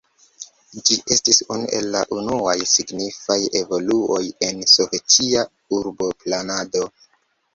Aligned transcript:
Ĝi 0.89 0.95
estis 1.15 1.41
unu 1.55 1.67
el 1.79 1.89
la 1.95 1.99
unuaj 2.15 2.55
signifaj 2.71 3.37
evoluoj 3.61 4.21
en 4.49 4.65
sovetia 4.73 5.43
urboplanado. 5.81 6.85